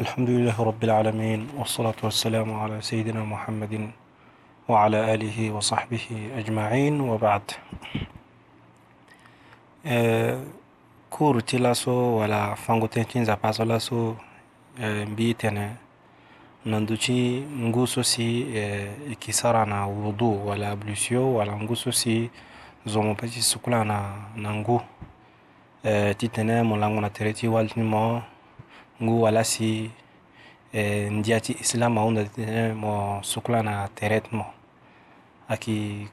[0.00, 3.90] الحمد لله رب العالمين والصلاة والسلام على سيدنا محمد
[4.68, 7.42] وعلى آله وصحبه أجمعين وبعد
[9.86, 10.40] آه،
[11.10, 14.14] كور تلاسو ولا فانغو تنتين زباسو لاسو
[14.80, 15.70] آه، بيتنا
[16.66, 17.22] نندوشي
[17.62, 18.28] نغوصو سي
[19.12, 22.30] اكسارانا آه، وضو ولا بلوسيو ولا نغوصو سي
[22.86, 24.00] زومو بجي سكولانا
[24.36, 24.80] نغو
[26.18, 28.33] تيتنا مولانغو تريتي والتنمو
[29.02, 29.90] ngu wala si
[30.72, 32.24] eh, ndia ti islam ahunda
[32.74, 34.46] mo sukula na tere ti mo
[35.48, 36.08] ayeke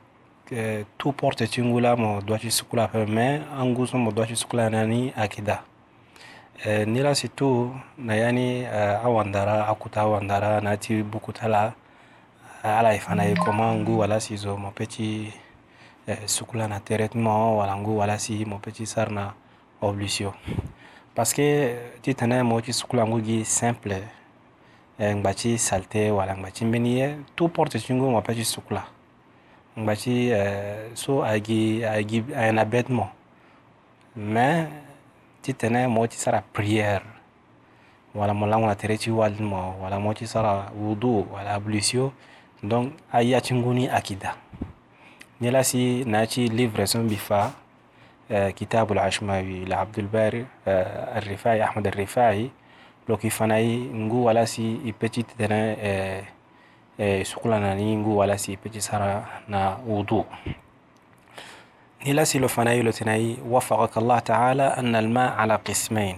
[0.52, 4.12] eh, tout porte ti ngu la mo doit ti sukula apeut me angu so mo
[4.12, 5.62] doit ti sukula na ni akida
[6.66, 11.04] eh, ni la si tu na ya ni uh, awandara akuta awandara na ya ti
[11.04, 11.74] buku ti eh, ala
[12.64, 15.30] ala e fa na e koma ngu wala si zo mo peut ti
[16.08, 19.26] eh, sukula na tere ti mo wala ngu wala si mo peut ti sara na
[19.86, 20.34] oblution
[21.16, 24.08] paske ti tene mo ti sukulu angu gi simple e,
[25.06, 28.38] eh, ngba ti saleté wala ngba ti mbeni ye eh, toporte ti ngu mo apeut
[28.40, 28.84] ti sukulu la
[29.80, 31.60] ngba ti e, eh, so ayeke
[31.94, 33.12] ayeke ayen abet mo
[34.34, 34.50] me
[35.42, 37.04] ti tene mo ti sara prière
[38.16, 42.12] wala mo lango na tere ti wali mo wala mo ti sara wudu wala ablution
[42.64, 44.36] donc aya ti ngu ni akida
[45.42, 47.52] ni la si na ya ti livre so mbi fa
[48.32, 52.50] آه، كتاب العشماوي لعبد الباري آه، الرفاعي أحمد الرفاعي
[53.10, 56.24] لو كيف انا نجو ولا سي بيتي تنا آه،
[57.24, 60.26] سقولنا نينجو ولا سي بيتي سارا نا وضوء
[62.08, 66.18] نلاسي لو فناي لو تناي وفقك الله تعالى أن الماء على قسمين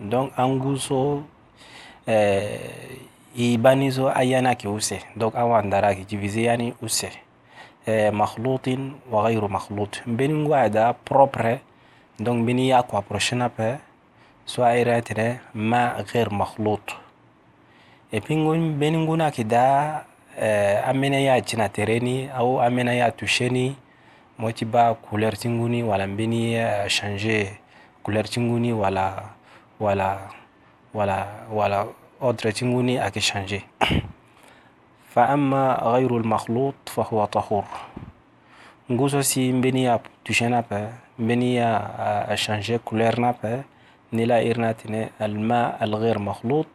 [0.00, 1.20] دونك أنجوزو
[3.44, 7.08] ibanizo ayana ki use donc awandara ki divisé yani اوسي
[7.84, 11.60] Eh, makhlutin wa gayru makhlut mbeni ngu ada propre
[12.16, 13.76] donc mbeni ya ko approchena pe
[14.48, 16.96] so aira tere ma ghair makhlut
[18.08, 20.00] e pingu mbeni ngu na kida
[20.40, 23.76] eh, amena ya china tereni au amena ya tusheni
[24.40, 26.56] moti ba couleur tinguni wala mbeni
[26.88, 27.60] changer
[28.02, 29.36] couleur tinguni wala
[29.76, 30.32] wala
[30.96, 31.18] wala
[31.52, 31.86] wala
[32.24, 33.60] autre tinguni akishanger
[35.14, 37.64] فأما غير المخلوط فهو طهور
[38.90, 41.70] نقول سي مبنيا تشينا با مبنيا
[42.30, 43.62] آه، شانجي كولرنا با
[44.12, 46.66] نلا إرناتنا الماء الغير مخلوط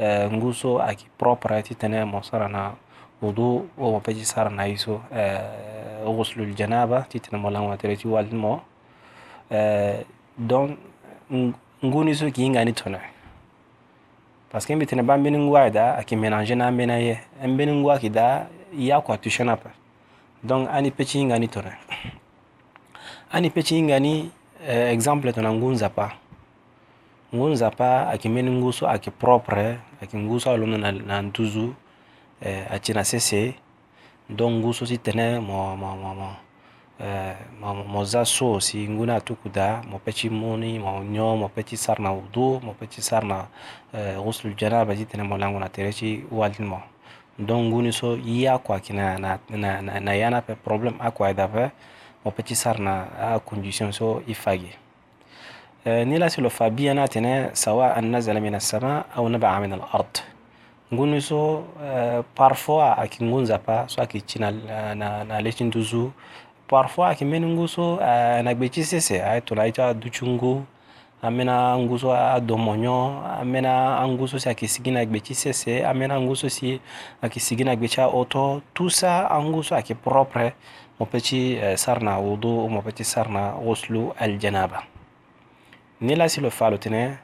[0.00, 2.74] آه، نقول أكي بروبراتي تنا مصرنا
[3.22, 8.58] وضوء وبجي صار نايسو آه، غسل الجنابة تتنا مولانا وترتي والمو
[10.38, 10.76] دون
[11.82, 13.00] نقول سو كينغاني تونه
[14.52, 17.90] parce que n bitene ba mbeni ngu da aki mélange na ambeni aye mbeni ngu
[17.90, 19.72] aki da ya kua tuition na par
[20.44, 21.72] donc ani peti hinga euh, ni tene
[23.30, 24.30] ani peti hinga ni
[24.68, 26.06] eh, exemple tene ngu nzapa
[27.34, 31.72] ngu nzapa ayeke mbeni ngu so ayeke propre ayeke ngu so alomna na, na nduzu
[32.44, 33.54] eh, atie na sese
[34.28, 36.28] donc ngu so si tënë mo, mo, mo, mo
[37.02, 41.98] Eh, mo za so si nguna tukuda mo peci muni mo nyo mo peci sar
[42.00, 43.46] na wudu mo peci sar na
[44.22, 46.78] ghuslu eh, janaba ji tene mo langu na tere ci walin mo
[47.38, 51.48] don nguni so yi akwa ki na na na na yana pe problem akwa da
[51.48, 51.70] pe
[52.24, 54.70] mo peci sar na a condition so ifagi
[55.84, 59.72] eh, ni la silo fabiya na tene sawa an nazala min as-sama aw naba'a min
[59.72, 60.22] al-ard
[60.92, 61.66] nguni so
[62.34, 64.52] parfois akingunza pa so akichina
[64.94, 66.12] na na lechin tuzu
[66.72, 70.26] parfois ayeke mbeni nguso eh, na gbe ti sese ayeke eh, tongana ye ti adutu
[70.26, 70.64] ngu
[71.22, 71.52] ambeni
[71.84, 72.98] nguso ado monyo
[73.40, 76.80] ambeni anguso si ayeke sigi na gbe ti sese ambeni anguso si
[77.22, 80.54] ayeke sigi na gbe ti ahoto tout ça anguso ayeke propre
[80.98, 84.82] mo peut ti eh, sara na wudu mo peut ti sara na guslu aljanaba
[86.00, 87.18] ni la si lo fa lo tene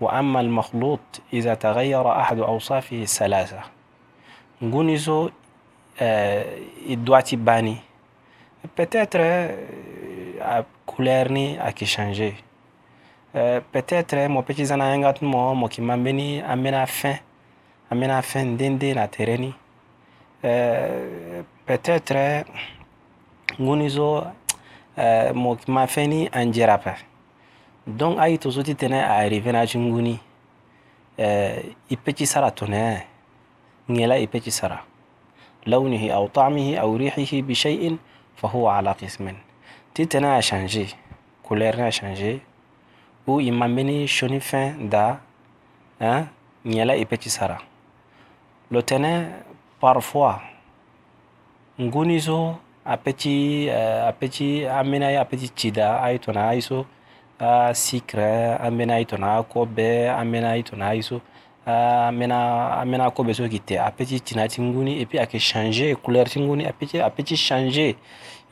[0.00, 1.00] wa amma almakhlud
[1.32, 3.62] iza taghayyara ahadu awsafihi thalatha
[4.64, 5.30] nguni so
[6.00, 7.82] e doit ti bani
[8.74, 12.34] peut-être a euh, couleur ni ayeke changer
[13.34, 16.76] euh, peut-être mo peut ti za na yanga ti mo mo yeke ma mbeni ambeni
[16.76, 17.16] afin
[17.90, 19.54] ambeni afin ndende na tere ni
[20.44, 22.44] euh, peut-être
[23.60, 24.24] nguni zo
[24.98, 26.94] euh, mo yeke ma afin ni anzeri ape
[27.86, 30.18] donc aye to so titene aarrivé na ti nguni
[31.18, 33.06] euh, e peut ti sara tene
[33.90, 34.82] nge la e peut ti sara
[35.66, 37.98] لونه أو طعمه أو ريحه بشيء
[38.42, 39.34] فهو على T'es
[39.94, 40.88] Titan a changer,
[41.42, 42.40] couleur a changer.
[43.26, 44.38] ou il m'a mené choni
[44.92, 45.20] da,
[46.00, 46.26] hein,
[46.64, 47.58] nyala et petit Sarah.
[48.70, 49.26] Le tenin,
[49.78, 50.40] parfois,
[51.78, 56.84] ngunizo, à petit, a petit, amena a petit chida, aitona aiso,
[57.38, 61.20] a sikre, amena aitona kobe, amena aitona aiso.
[61.64, 66.40] Ah, amena kobe so kite apeti tina ti nguni e puis ayeke changer couleur ti
[66.42, 67.94] nguni apeti apeti changer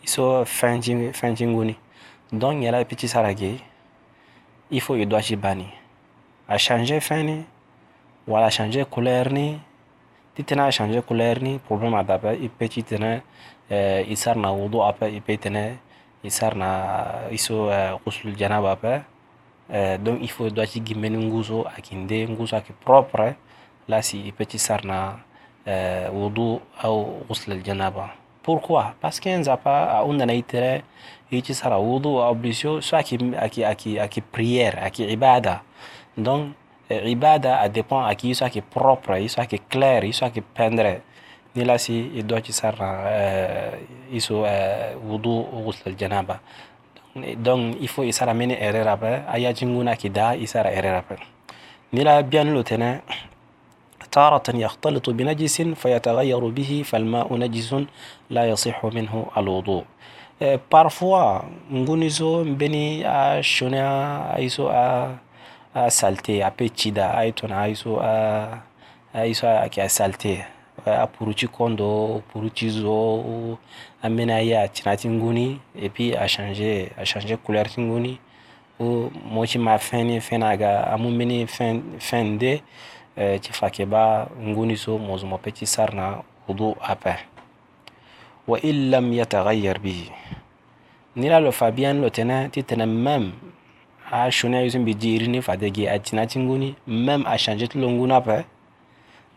[0.05, 1.75] i so fin ti fin ti nguni
[2.33, 3.59] donc nge la e puis ti sara ge
[4.71, 5.67] i faut e doit ti ba ni
[6.49, 7.37] achanger fin ni
[8.31, 9.59] wala achanger couleur ni
[10.35, 13.23] ti tene achanger couleur ni problème ada ape i peut ti tene
[13.71, 15.65] euh, i sara na wudu ape i peut tene
[16.23, 16.69] i sara na
[17.33, 18.95] i so euh, ghusul janaba ape
[19.73, 23.35] eh, donc il faut doit ci gimmeni nguso aki nde nguso aki propre
[23.89, 25.23] lasi peti sarna
[25.67, 28.11] eh, wudu au ghusl aljanaba
[28.43, 30.83] pourquoi parce que nzapa aundana itere
[31.31, 35.63] ici sara wudu obligio so aki, aki, aki, aki prière aki ibada
[36.17, 36.53] donc
[36.91, 41.03] eh, ibada a dépend aki iso aki propre iso aki clair iso aki pendre
[41.55, 43.79] ni lasi i doit ci sarna eh,
[44.13, 46.41] iso eh, wudu ghusl aljanaba
[47.17, 51.19] donc il faut i sara mini erreur après a yajinguna kida i sara erreur après
[51.93, 53.03] nila bianilo tene
[54.11, 57.75] تارة يختلط بنجس فيتغير به فالماء نجس
[58.31, 59.85] لا يصح منه الوضوء
[60.71, 65.11] parfois nguni so mbeni a shona ay so a
[65.75, 68.15] a salte a pe cida ay tona ay so a
[69.15, 70.35] ay so a ke a salte
[70.87, 73.59] Eh, apuru ti kondo puru ti zo
[74.03, 78.19] ambeni aye atina ti nguni e puis achange achange couleur ti nguni
[78.81, 82.53] o mo ti ma fin ni fin na ga amû mbeni fin, fin nde
[83.17, 86.23] e, eh, ti fa yeke ba nguni so mo zo mo peut ti sara na
[86.49, 87.15] wudu ape
[88.49, 90.09] wa in lam yataghayyar bihi
[91.17, 93.33] ni la lo fa bien lo tene ti tene même
[94.11, 97.91] ashoni aye so mbi diri ni fa dege atina ti nguni même achange ti lo
[97.91, 98.45] nguni ape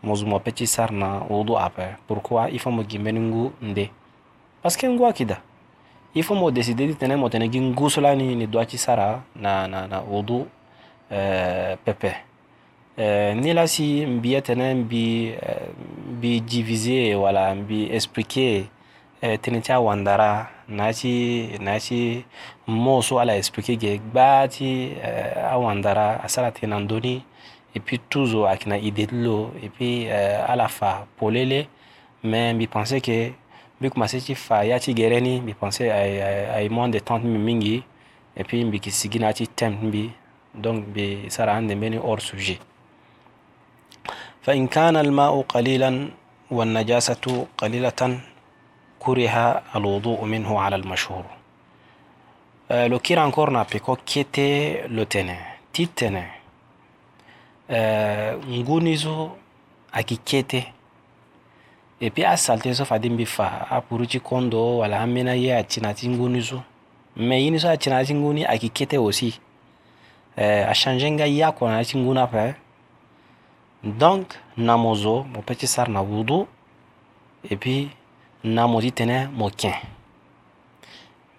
[0.04, 3.88] mozumo pechi sarna wudu ape pourquoi il faut mo gimeni ngu nde
[4.62, 5.38] parce que ngu akida
[6.14, 9.66] il faut mo décider di tene mo tene gi ngu solani ni doachi sara na,
[9.68, 10.46] na, na wudu
[11.12, 12.12] euh, pepe
[12.98, 15.68] euh, ni la si mbiye tene mbi, euh,
[16.12, 18.64] mbi diviser wala mbi expliquer
[19.22, 22.24] euh, tene ti awandara na ci na ci
[22.66, 27.24] mo so ala expliquer ge gba ti euh, awandara asara tene na ndöni
[27.74, 31.30] et puis toujours avec une idée de l'eau et puis euh, à la fin pour
[31.30, 31.68] l'élé
[32.22, 33.34] mais je pensais que vu
[33.82, 37.82] je commençais à faire ya ti gereni je pensais à à moins de tante mingi
[38.36, 40.10] et puis je sigi na ti tembi
[40.54, 42.58] donc ça sara ande meni hors sujet
[44.44, 46.08] فإن كان الماء قليلا
[46.50, 48.20] والنجاسة قليلة
[49.00, 51.24] كره الوضوء منه على المشهور
[52.70, 55.36] لو كيران كورنا بيكو كيتي لو تيني
[55.72, 56.43] تي تيني
[57.70, 59.36] Euh, nguni zo
[59.92, 60.64] akikete
[62.00, 66.08] e pi asalite so fa adimbi fa apuru ti kondo wala amena ye atina ti
[66.08, 66.60] nguni zo
[67.16, 69.40] me yini so atina ti nguni akikete aussi
[70.36, 72.54] eh, achange nga ye akona ti nguni ape
[73.82, 76.46] donc na mo zo mo peut ti sara na wudu
[77.50, 77.88] e puis
[78.44, 79.72] na mo ti tene mo kin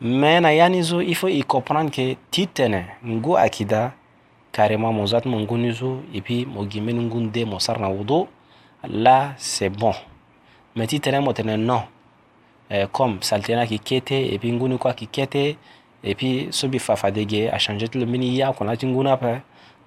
[0.01, 3.93] me na ya ni zo il faut i comprendre ke ti tene ngu akida
[4.55, 8.29] carrément mon zat mon gonizo et puis mon guimène ngunde mon sarna wodo
[8.87, 9.91] là c'est bon
[10.77, 11.83] mais si mon motenen non
[12.71, 15.57] euh, comme saltena qui kete et puis nguni quoi qui kete
[16.07, 19.39] et puis sobi a changé le mini ya qu'on a tinguna pe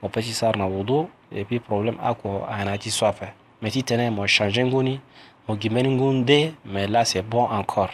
[0.02, 3.22] mon petit sarna wodo et puis problème a dit soif
[3.62, 5.00] mais si es, mon changé nguni
[5.48, 7.88] mon guimène ngunde mais là c'est bon encore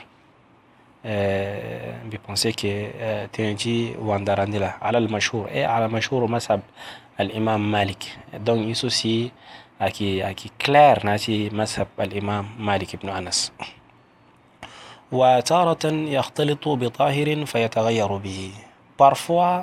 [1.06, 2.00] آه،
[2.44, 6.60] كي آه، تينجي واندارانديلا على المشهور اي على مشهور مذهب
[7.20, 9.30] الامام مالك دون يسو سي
[9.80, 13.52] اكي اكي كلير ناسي مذهب الامام مالك بن انس
[15.12, 18.50] وتارة يختلط بطاهر فيتغير به
[19.02, 19.62] parfois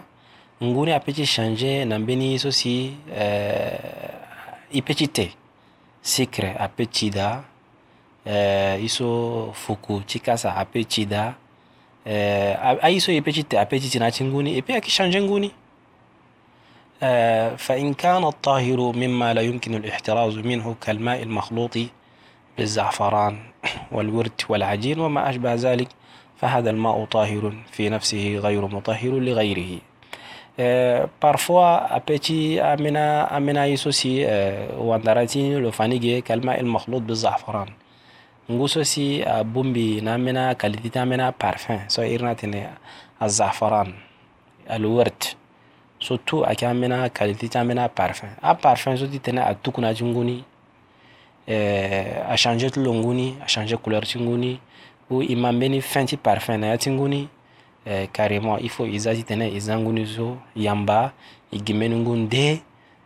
[0.64, 5.30] nguni apeti شانجي na يسو سي اي بيتي تي
[6.04, 7.51] سيكري sikre apeti da
[8.26, 11.34] Eh, i so fuku ti kasa apeut ti da
[12.06, 12.54] eh,
[12.86, 15.22] ai so e ti te apeut ti ti na ti nguni e peut yeke changer
[15.22, 15.50] nguni
[17.58, 21.78] فإن كان الطاهر مما لا يمكن الاحتراز منه كالماء المخلوط
[22.58, 23.38] بالزعفران
[23.92, 25.88] والورد والعجين وما أشبه ذلك
[26.38, 29.82] فهذا الماء طاهر في نفسه غير مطهر لغيره
[31.22, 36.70] بارفوا apeti amena amena يسوسي si eh, wandarati lo fanige kalma el
[38.50, 42.70] nguso si a bumbi na mena kaliti na mena parfum so irna tene
[43.20, 43.94] a zafaran
[44.68, 45.36] al wart
[46.00, 49.54] so tu ake a mena kaliti na mena parfum a parfum so ti tene a
[49.54, 50.44] tukuna ti nguni
[51.48, 54.60] eh, a changer ti lo nguni a changer couleur ti nguni
[55.10, 57.28] u i ma mbeni fin ti parfum na ya ti nguni
[57.86, 61.14] eh, carrément il faut i za ti tene i za nguni so yamba
[61.52, 62.62] i gi mbeni ngu nde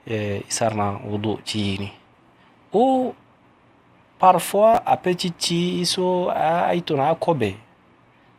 [0.07, 1.91] eh, i sara na wudu ti yini
[2.73, 3.11] u
[4.19, 7.55] parfois a peut ti i so a i to na akobe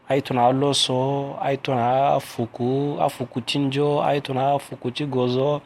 [0.08, 4.20] a i to na aloso a i to na afuku afuku ti nzo a i
[4.20, 5.60] to na afuku ti gozo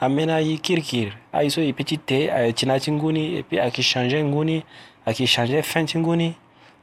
[0.00, 3.42] ambeni aye kirikiri aye so e peut ti te ayeke ti na ti nguni e
[3.42, 4.62] puis ayeke changer nguni
[5.06, 6.34] ayeke changer fin ti nguni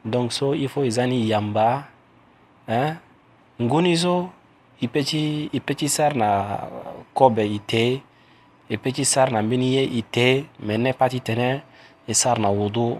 [0.05, 1.87] donc so i faut e za ni yamba
[2.67, 2.95] hein?
[3.61, 4.29] nguni so
[4.81, 6.29] e peut ti e peut ti sara na
[7.13, 8.01] kobe e te
[8.69, 11.71] e peut ti sara na mbeni ye e te mene pas ti tënë
[12.07, 12.99] isarna wudu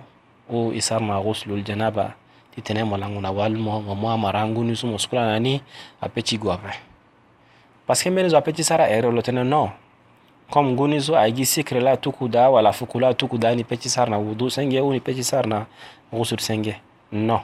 [0.50, 2.12] u isarna ghuslul janaba
[2.56, 5.62] titene molanguna wal momoa maranguni su moskulanani
[6.02, 6.72] apeti guape
[7.88, 9.70] parce que mbeni zo apeti sara ere lo tene non
[10.50, 14.18] comme nguni so ayigi sikre la tukuda wala fuku la tukuda ni peti sara na
[14.18, 15.66] wudu senge u ni peti sara na
[16.12, 16.76] gusul senge
[17.12, 17.40] non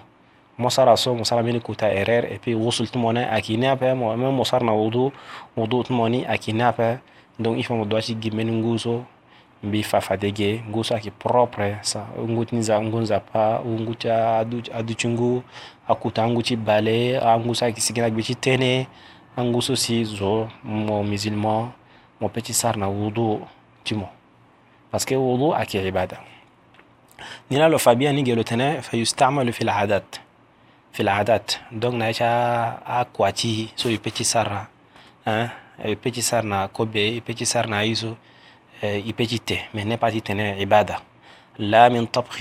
[0.57, 4.15] mo sara so mo sara mbeni kuta erreur et puis gusul tumone akini ape mo
[4.17, 5.11] mo sara na wudu
[5.57, 6.97] wudu tumoni akini ape
[7.39, 9.03] donc il faut mo doit ci gimeni nguso
[9.63, 14.07] mbi fafadege ngu saki propre sa nguti nza ngu nzapa ngu ti
[14.71, 15.43] aduti ngu
[15.87, 18.85] akuta angu ti bale angu so ayeke sigi na gbe ti tënë
[19.39, 21.71] angu so si zo mo musulman
[22.21, 23.39] mo peut ti sara na wudu
[23.83, 24.07] ti mo
[24.91, 26.17] parce que wudu ayeke ibada
[27.51, 30.19] ni la lo fa bia ni ge lo tënë fa yustamalu fi ladat
[30.91, 32.23] fi ladat donc na ye ti
[32.87, 34.67] akua ti so e peut ti sara
[35.83, 38.15] e peut ti sara na kobe e peut ti sara na ye so
[38.83, 39.91] يبجيته من
[40.23, 40.97] تنا عبادة
[41.59, 42.39] لا من طبخ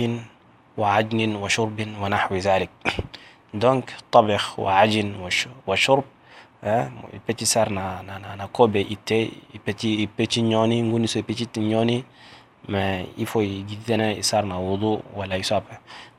[0.78, 2.70] وعجن وشرب ونحو ذلك
[3.62, 5.08] دونك طبخ وعجن
[5.66, 6.04] وشرب
[6.62, 12.02] ipeti آه، sar نا نا نا na kobe ite ipeti نيوني nyoni nguni so ipeti
[12.68, 15.62] ما يفو جدنا سارنا وضوء ولا يصاب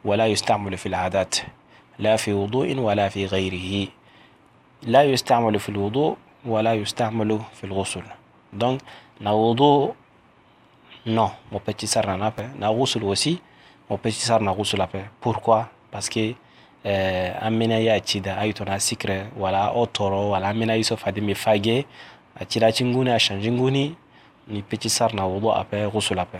[0.05, 1.35] ولا يستعمل في العادات
[1.99, 3.87] لا في وضوء ولا في غيره
[4.83, 8.01] لا يستعمل في الوضوء ولا يستعمل في الغسل
[8.53, 8.81] دونك
[9.21, 9.47] نوضوء
[9.79, 9.93] وضوء
[11.05, 12.43] Non, mon petit sœur n'en a pas.
[12.57, 13.41] N'a aussi,
[13.89, 14.99] mon petit sœur n'a pas.
[15.21, 16.33] Pourquoi Parce que
[16.85, 20.95] eh, an mena ya cida a yitona sikre voilà, au toro voilà, an mena yiso
[20.95, 21.83] fadi mi fage
[22.39, 23.93] a cida chinguni, a chanji nguni
[24.47, 26.39] ni peci n'a wudu ape gusul ape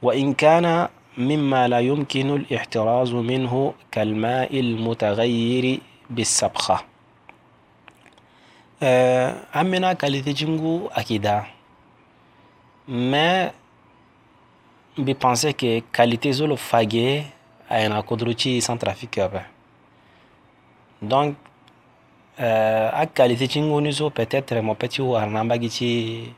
[0.00, 0.88] wa in kana
[1.18, 6.80] مما لا يمكن الاحتراز منه كالماء المتغير بالسبخة
[9.56, 11.44] أمنا كالتجنغو أكيدا
[12.88, 13.52] mais
[14.96, 17.22] mbi pense ke qualité zo lo fage
[17.68, 19.42] ayena kodro ti centrafrique ape
[21.02, 21.36] donc
[22.40, 26.32] euh, akalite ti ngoni so peut-être mo peut ti wara na ambage ti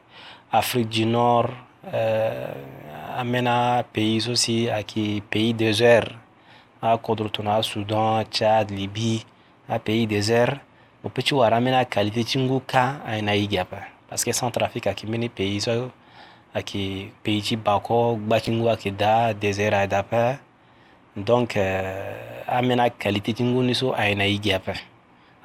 [0.52, 1.50] afrique du nord
[1.94, 2.50] euh,
[3.16, 6.10] amena pays so si ayeke pays désert
[6.82, 9.22] akodro tongana asoudan tchad libye
[9.68, 10.58] apays désert
[11.04, 13.78] mo peut ti wara ambeni akalite ti ngu ka ayena higi ape
[14.08, 15.92] parce que centrafrique ayeke mbeni pays so
[16.54, 20.38] aki peiji bako gbacingu aki da desert ai dape
[21.16, 24.74] donc uh, amena qualité tingu ni so ayina yigi ape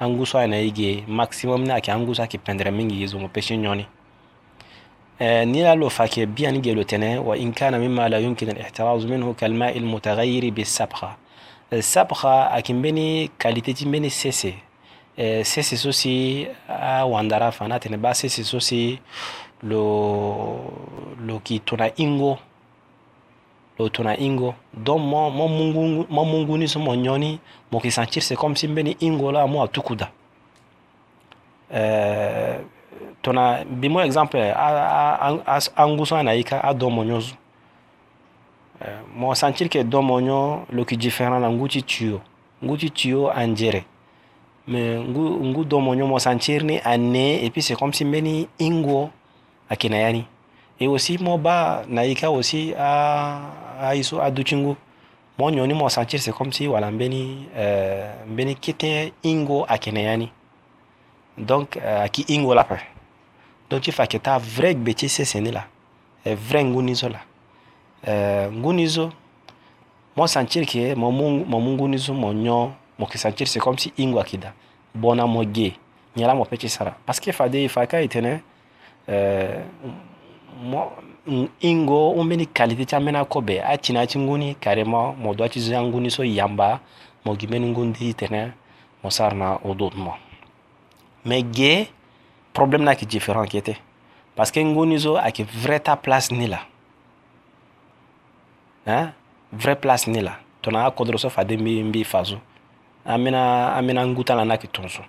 [0.00, 3.56] angu so ayina yigi maximum ni aki angu so aki pendere mingi yizo mo pesi
[3.56, 3.86] nyoni
[5.20, 8.58] uh, ni la lo fake biani gelo tene wa in kana mimma la yumkin al
[8.58, 11.16] ihtiraz minhu kal ma'i al mutaghayyir bis euh, sabkha
[11.72, 14.54] al sabkha akimbeni qualité timbeni sese
[15.18, 18.98] uh, sese so si a wandara fana tene ba sese so si
[19.62, 20.60] lo
[21.26, 22.38] lo ki tuna ingo
[23.78, 27.40] lo tuna ingo donc mo mo mungu mo munguni so mo nyoni
[27.72, 30.10] mo ki sentir c'est comme si mbeni ingo la mo atukuda
[31.72, 32.58] euh,
[33.22, 34.36] tuna bi mo exemple
[35.76, 37.34] angu so na ika ado mo nyozu
[38.82, 42.20] euh, mo sentir que do mo nyo lo ki différent na nguti tuyo
[42.62, 43.84] nguti tuyo anjere
[44.68, 48.04] mais ngu ngu do mo nyo mo sentir ni ane et puis c'est comme si
[48.04, 49.08] mbeni ingo
[49.68, 50.24] akina yani
[50.80, 53.42] e aussi mo ba na ika aussi a
[53.82, 54.76] aiso aduchingu
[55.38, 60.28] mo nyoni mo sentir c'est comme si wala mbeni euh, mbeni kite ingo akina yani
[61.38, 62.74] donc euh, aki ingo la pe
[63.70, 65.64] donc ti fa ke ta vrai gbe ti seseni la
[66.24, 67.20] e vrai nguni zo la
[68.08, 69.10] euh, nguni zo
[70.16, 73.60] mo sentir ke mo mu mo mu nguni zo mo nyo mo ke sentir c'est
[73.60, 74.54] comme si ingo akida
[74.94, 75.72] bona mo ge
[76.16, 78.40] nyala mo pe ti sara parce que fa de fa ka itene
[79.08, 79.62] Eh,
[81.60, 86.80] ingo umeni kalite chamena kobe achina chinguni karema modwa chizanguni so yamba
[87.24, 88.52] mogimeni ngundi tene
[89.02, 90.14] mosarna odotmo
[91.24, 91.86] mais ge
[92.52, 93.76] problème na ki différent te
[94.36, 96.66] parce que nguni zo aki vrai ta place ni la
[98.86, 99.08] hein eh?
[99.52, 102.38] vrai place ni la tona akodro so fade mbi mbi fazo
[103.04, 105.02] amena amena nguta la na ki tonso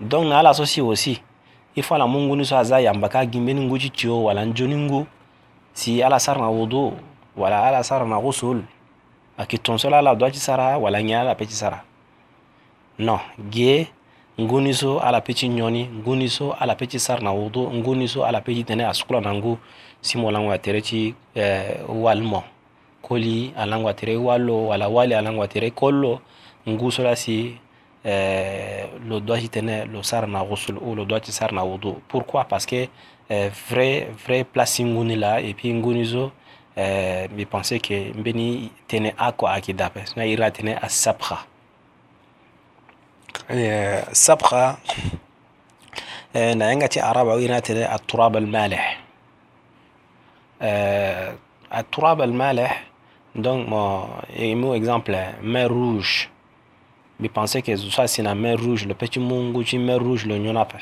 [0.00, 1.20] donc na ala so si aussi
[1.74, 4.76] ifala mungu ni so aza yamba ka gimbe ni ngu ti tio wala nzio ni
[4.76, 5.06] ngu
[5.72, 6.92] si ala sara na wudu
[7.36, 8.62] wala ala sara na gusul
[9.38, 11.82] ayeke tongaso ala doit ti sara wala nyen ala peut ti sara
[12.98, 13.18] non
[13.50, 13.88] gie
[14.40, 17.32] ngu ni so ala peut ti nyoni ngu ni so ala peut ti sara na
[17.34, 19.58] wudu ngu ni so ala peut ti tene asukula na ngu
[20.00, 22.42] si mo lango atere ti eh, wali mo
[23.02, 26.20] koli alango atere wa lo wala wali alango atere kolo
[26.68, 27.58] ngu so la si
[28.04, 31.94] le doigt qui tenait le sarna ghusl ou le doigt qui sarna wudu.
[32.08, 32.86] Pourquoi Parce que
[33.30, 36.30] euh, vrai vrai place nguni là et puis ngunizo
[36.76, 41.40] euh, me penser que mbeni tenait à quoi qui d'après il ira tenait à sapra.
[43.50, 44.78] Euh, sapra
[46.36, 48.78] euh, na yanga ti araba ira tenait à turab al malih.
[50.62, 51.32] Euh,
[51.70, 52.68] à turab al malih
[53.34, 54.06] donc mon,
[54.54, 56.30] mon exemple mer rouge
[57.20, 60.78] mipensé que ça sina main rouge le petit mungu ti main rouge lo nyon ape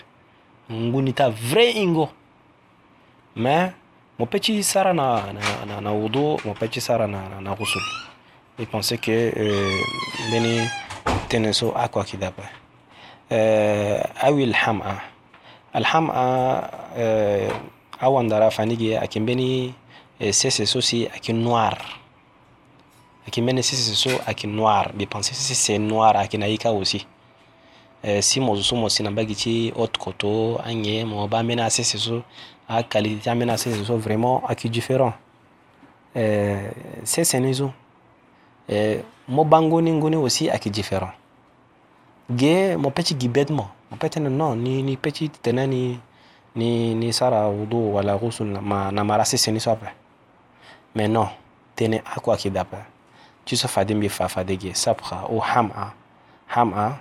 [0.70, 2.08] nguni ta vrai hingo
[3.36, 3.72] mais
[4.18, 5.40] mo peut ti sara na, na,
[5.74, 7.82] na, na wudu mo peut ti sara na, na, na gusul
[8.58, 9.80] mipensé que euh,
[10.28, 10.60] mbeni
[11.28, 12.42] tene so akua ki dape
[13.32, 15.02] euh, awi lhama
[15.74, 17.50] alhama euh,
[18.00, 19.74] awandara fanigi ayeke mbeni
[20.20, 22.00] euh, sese so si ayeke noire
[23.26, 27.06] akimene sisi noir akinoir bipense sisi c'est noir akinaika aussi
[28.04, 32.22] eh, si mozo so mo sinambagi ti haute koto ange mo ba amene asese so
[32.68, 35.14] akalité ti amene asese so vraiment aki différent
[36.16, 36.70] eh,
[37.04, 37.70] sesene so
[38.68, 41.12] eh, mo ba ngoni ngoni aussi aki différent
[42.28, 45.98] ge mo peut ti gi bêtement mo peut tene non ni, ni peut ti ni
[46.56, 49.94] ni ni sara wudu wala ghusl na, na marasi sesene so après
[50.96, 51.28] mais non
[51.76, 52.91] tene aku aki d'après
[53.44, 55.92] ci so fadin be fafadege sabha ou oh, ham'a
[56.46, 56.98] ham'a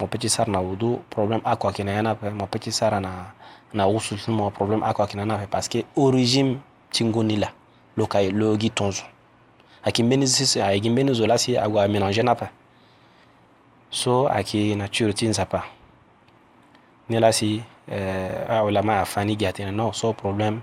[0.00, 3.32] mo peti sar na wudu problème ako akina yanape mo peti sara na
[3.74, 6.60] na wusul mo problème ako akina nape parce que origine
[6.90, 7.50] ti ngoni la
[7.96, 9.02] lo ka lo gi tonzo
[9.84, 12.46] ayeke mbeni sese ayeke mbeni zo la si ago amélange na ape
[13.90, 15.62] so ayeke na tiri ti nzapa
[17.08, 20.60] ni la si uh, awalama afani gi atene non so problème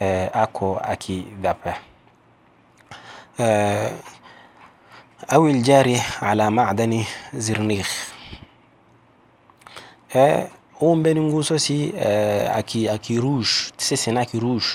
[0.00, 1.72] uh, ako ayeke dape
[3.38, 3.90] uh,
[5.30, 7.04] أو الجاري على معدن
[7.34, 8.10] زرنيخ
[10.78, 14.66] huu mbeni nguso si uh, aki, aki rouge tisesena aki rouge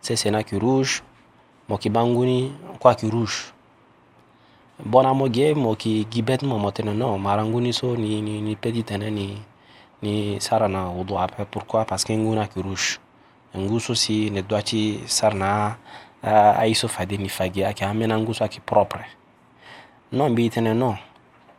[0.00, 0.90] tisesena aki rouge
[1.68, 3.52] mo ki banguni ko aki rouge
[4.90, 8.56] bona mo ge mo ki gibet mo motene no mara nguni so ni, ni, ni
[8.56, 9.28] pedi tene ni,
[10.02, 12.98] ni sara na wudu ape pourquoi parce que nguni aki rouge
[13.58, 15.52] ngu so si ne doit ti sara na
[16.22, 19.04] uh, ah, aiso fade nifage ake hamena nguso akipropre
[20.12, 20.96] no mbiitene no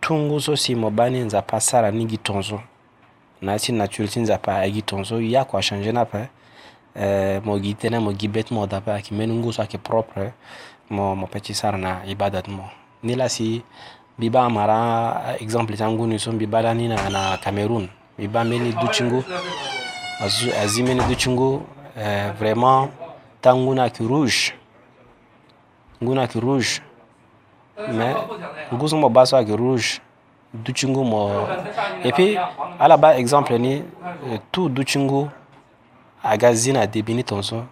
[0.02, 2.62] tunguso simo bani nzapa sara ni gitonzo
[3.42, 6.18] na si nature ti nzapa agi tonzo ya kua changer na ape
[6.96, 10.34] uh, eh, mo gi tënë mo gi bet mo dape ayeke mbeni nguso ayeke propre
[10.90, 12.70] mo mo peut ti sara na ibada ti mo
[13.04, 13.62] ni la si
[14.18, 18.28] mbi ba amara exemple ti angu ni so mbi ba lani na, na cameroun mbi
[18.28, 19.24] ba mbeni duti ngu
[20.62, 21.62] azi mbeni duti ngu uh,
[21.98, 22.90] eh, vraiment
[23.42, 24.54] ta ngunaki rouge
[26.04, 26.80] ngunaki rouge
[27.94, 28.16] mais
[28.74, 30.00] ngusu mo baso ayeke rouge
[30.54, 31.48] duti ngu mo
[32.06, 32.38] e puis
[32.80, 33.82] ala ba exemple ni
[34.30, 35.28] euh, tu duti ngu
[36.24, 37.66] aga zi na début ni tongaso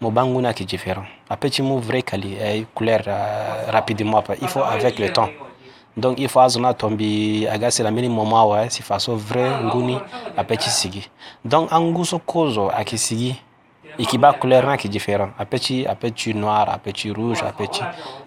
[0.00, 3.70] mo ba ngu ni ayeke différent apeut ti mu vrai kali e euh, couleur euh,
[3.70, 5.30] rapidement ape il faut avec le temps
[5.96, 9.82] donc il faut azo ni atombi aga sila mbeni moment awe si façon vrai ngu
[9.82, 9.98] ni
[10.36, 11.10] apeut ti sigi
[11.44, 13.34] donc angu so kozo ayeke sigi
[13.98, 17.80] et qui bat couleur qui est différent apeti apeti noir apeti rouge apeti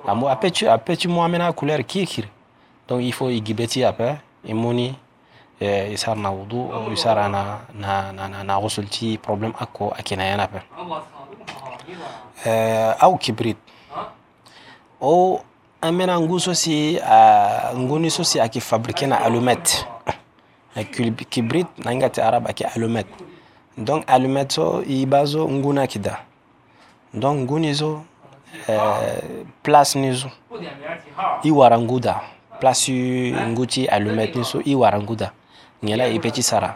[0.07, 2.23] amu apeti apeti mo amena couleur qui qui
[2.87, 4.93] donc il faut igibeti apa imuni
[5.59, 10.47] eh, isar na wudu isar na na na na, na gosulti problem akko akina yana
[10.47, 10.59] pa
[12.45, 13.57] eh, au kibrit
[15.01, 15.41] o
[15.81, 19.87] amena nguso si uh, nguni so si akifabrike na alumet
[21.29, 23.07] kibrit na ingati arab aki alumet
[23.77, 26.19] donc allumette so i b'a zo nguna kida
[27.13, 28.01] donc ngunizo zo
[28.73, 29.21] eh,
[29.63, 30.31] place nizo
[31.43, 32.21] i wara nguda
[32.59, 32.91] place
[33.47, 35.31] ngu ti allumette nizo i wara nguda
[35.83, 36.75] ngela i sara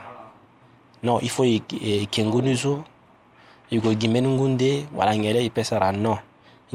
[1.03, 1.62] non il faut
[2.12, 2.83] ke ngunizo
[3.71, 3.79] i
[4.93, 6.17] wala ngela i sara non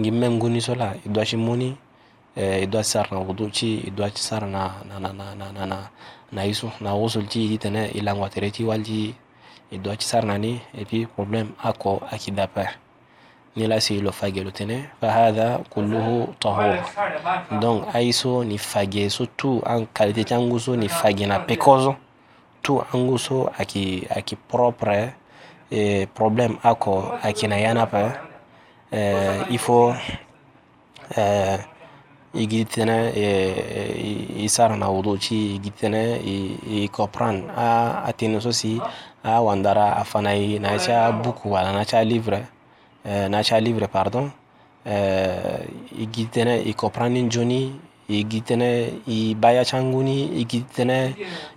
[0.01, 1.75] ngi mbe la i
[2.37, 5.67] eh, i doit na wudu i doit na, na, na, na, na, na, na,
[6.35, 9.13] na, na,
[9.75, 12.67] idoki sarnani epi problème ako akidape
[13.57, 16.79] ni la silo fagelo tene fahadha kulluhu tahur
[17.61, 21.97] donc aiso ni fage so tu an qualité tangu so ni fage na pekozo
[22.63, 25.15] tu angu so aki, aki propre
[25.71, 28.05] e problème ako akina yanape
[28.93, 29.95] e, ifo
[31.17, 31.27] e,
[32.35, 38.81] igitene e, isara na wudu ci igitene i, i comprendre a atene so si
[39.27, 42.43] Ah, wandara afana i fana ye buku wala n'an ca livre
[43.09, 44.29] eh, n'an ca livre pardon
[44.87, 45.65] eh,
[45.99, 47.73] i gitene i koprani njoni
[48.11, 48.93] i gitene igitene
[49.33, 50.29] ibaya changuni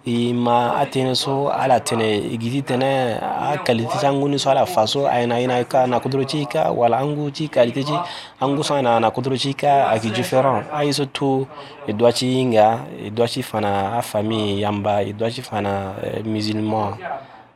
[0.06, 5.06] i ma atene so ala tene i igitene a ah, kalite changuni so ala faso
[5.06, 7.99] aina ina ka na kudro ka wala angu chi kalite chi
[8.39, 11.45] angu so na na kudro chika aki different ai ah, so tu
[11.86, 16.93] idwa chi inga idwa chi fana a famille yamba idwa chi fana eh, musulman